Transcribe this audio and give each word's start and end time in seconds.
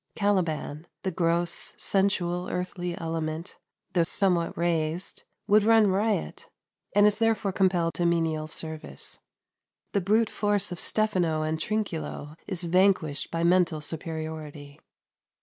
Caliban, 0.15 0.87
the 1.03 1.11
gross, 1.11 1.75
sensual, 1.77 2.49
earthly 2.49 2.97
element 2.99 3.59
though 3.93 4.01
somewhat 4.01 4.57
raised 4.57 5.25
would 5.45 5.63
run 5.63 5.91
riot, 5.91 6.49
and 6.95 7.05
is 7.05 7.19
therefore 7.19 7.51
compelled 7.51 7.93
to 7.93 8.05
menial 8.07 8.47
service. 8.47 9.19
The 9.91 10.01
brute 10.01 10.31
force 10.31 10.71
of 10.71 10.79
Stephano 10.79 11.43
and 11.43 11.59
Trinculo 11.59 12.33
is 12.47 12.63
vanquished 12.63 13.29
by 13.29 13.43
mental 13.43 13.79
superiority. 13.79 14.79